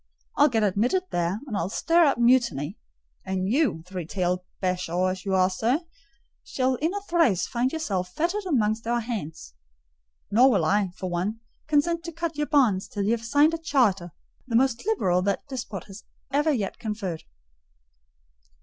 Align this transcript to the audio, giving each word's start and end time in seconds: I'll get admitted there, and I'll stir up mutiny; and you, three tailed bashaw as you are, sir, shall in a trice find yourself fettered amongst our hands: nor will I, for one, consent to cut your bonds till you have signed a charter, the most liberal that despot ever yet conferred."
I'll 0.35 0.47
get 0.49 0.63
admitted 0.63 1.03
there, 1.11 1.41
and 1.45 1.55
I'll 1.55 1.69
stir 1.69 2.05
up 2.05 2.17
mutiny; 2.17 2.75
and 3.23 3.47
you, 3.47 3.83
three 3.85 4.07
tailed 4.07 4.39
bashaw 4.59 5.09
as 5.11 5.25
you 5.25 5.35
are, 5.35 5.47
sir, 5.51 5.79
shall 6.43 6.73
in 6.73 6.91
a 6.95 7.01
trice 7.07 7.45
find 7.45 7.71
yourself 7.71 8.11
fettered 8.15 8.47
amongst 8.47 8.87
our 8.87 9.01
hands: 9.01 9.53
nor 10.31 10.49
will 10.49 10.65
I, 10.65 10.89
for 10.97 11.07
one, 11.11 11.39
consent 11.67 12.03
to 12.05 12.11
cut 12.11 12.35
your 12.35 12.47
bonds 12.47 12.87
till 12.87 13.03
you 13.03 13.11
have 13.11 13.23
signed 13.23 13.53
a 13.53 13.59
charter, 13.59 14.11
the 14.47 14.55
most 14.55 14.87
liberal 14.87 15.21
that 15.21 15.45
despot 15.47 15.85
ever 16.33 16.51
yet 16.51 16.79
conferred." 16.79 17.23